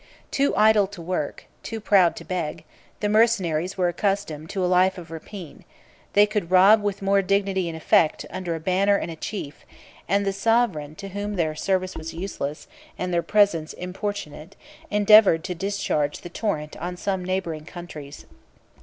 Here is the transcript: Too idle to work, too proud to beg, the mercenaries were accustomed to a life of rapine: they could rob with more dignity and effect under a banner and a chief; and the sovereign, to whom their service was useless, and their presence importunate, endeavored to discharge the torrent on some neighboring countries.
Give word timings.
Too 0.31 0.55
idle 0.55 0.87
to 0.87 0.99
work, 0.99 1.45
too 1.61 1.79
proud 1.79 2.15
to 2.15 2.25
beg, 2.25 2.63
the 3.01 3.07
mercenaries 3.07 3.77
were 3.77 3.87
accustomed 3.87 4.49
to 4.49 4.65
a 4.65 4.65
life 4.65 4.97
of 4.97 5.11
rapine: 5.11 5.63
they 6.13 6.25
could 6.25 6.49
rob 6.49 6.81
with 6.81 7.03
more 7.03 7.21
dignity 7.21 7.67
and 7.69 7.77
effect 7.77 8.25
under 8.31 8.55
a 8.55 8.59
banner 8.59 8.95
and 8.97 9.11
a 9.11 9.15
chief; 9.15 9.63
and 10.07 10.25
the 10.25 10.33
sovereign, 10.33 10.95
to 10.95 11.09
whom 11.09 11.35
their 11.35 11.53
service 11.53 11.95
was 11.95 12.15
useless, 12.15 12.67
and 12.97 13.13
their 13.13 13.21
presence 13.21 13.73
importunate, 13.73 14.55
endeavored 14.89 15.43
to 15.43 15.53
discharge 15.53 16.21
the 16.21 16.29
torrent 16.29 16.75
on 16.77 16.97
some 16.97 17.23
neighboring 17.23 17.65
countries. 17.65 18.25